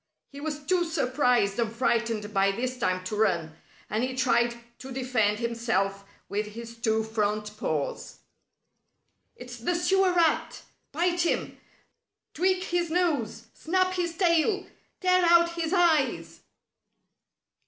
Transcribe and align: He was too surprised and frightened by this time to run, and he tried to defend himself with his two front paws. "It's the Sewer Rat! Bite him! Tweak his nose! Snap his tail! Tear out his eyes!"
He 0.31 0.41
was 0.41 0.63
too 0.63 0.83
surprised 0.83 1.59
and 1.59 1.71
frightened 1.71 2.33
by 2.33 2.49
this 2.51 2.75
time 2.79 3.03
to 3.03 3.15
run, 3.15 3.55
and 3.87 4.03
he 4.03 4.15
tried 4.15 4.55
to 4.79 4.91
defend 4.91 5.37
himself 5.37 6.05
with 6.27 6.47
his 6.47 6.75
two 6.75 7.03
front 7.03 7.55
paws. 7.57 8.17
"It's 9.35 9.57
the 9.57 9.75
Sewer 9.75 10.11
Rat! 10.13 10.63
Bite 10.91 11.21
him! 11.23 11.55
Tweak 12.33 12.63
his 12.63 12.89
nose! 12.89 13.43
Snap 13.53 13.93
his 13.93 14.17
tail! 14.17 14.65
Tear 15.01 15.23
out 15.23 15.51
his 15.51 15.71
eyes!" 15.71 16.39